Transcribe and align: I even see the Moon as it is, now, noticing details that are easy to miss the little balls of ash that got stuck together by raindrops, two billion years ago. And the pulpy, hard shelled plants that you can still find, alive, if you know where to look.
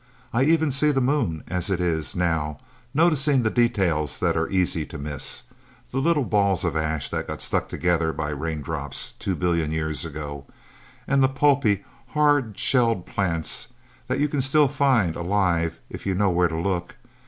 I 0.33 0.45
even 0.45 0.71
see 0.71 0.89
the 0.89 0.99
Moon 0.99 1.43
as 1.47 1.69
it 1.69 1.79
is, 1.79 2.15
now, 2.15 2.57
noticing 2.91 3.43
details 3.43 4.19
that 4.19 4.35
are 4.35 4.49
easy 4.49 4.83
to 4.87 4.97
miss 4.97 5.43
the 5.91 5.99
little 5.99 6.23
balls 6.25 6.65
of 6.65 6.75
ash 6.75 7.11
that 7.11 7.27
got 7.27 7.39
stuck 7.39 7.69
together 7.69 8.11
by 8.11 8.29
raindrops, 8.31 9.13
two 9.19 9.35
billion 9.35 9.71
years 9.71 10.03
ago. 10.03 10.47
And 11.07 11.21
the 11.21 11.29
pulpy, 11.29 11.85
hard 12.15 12.57
shelled 12.57 13.05
plants 13.05 13.67
that 14.07 14.19
you 14.19 14.27
can 14.27 14.41
still 14.41 14.67
find, 14.67 15.15
alive, 15.15 15.79
if 15.87 16.07
you 16.07 16.15
know 16.15 16.31
where 16.31 16.47
to 16.47 16.57
look. 16.59 16.95